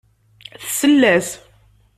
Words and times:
Tsell-as. 0.63 1.29